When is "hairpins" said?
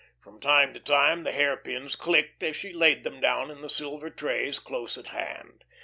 1.31-1.95